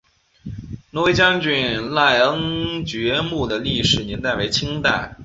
[0.91, 5.15] 振威将军赖恩爵墓的历史年代为清代。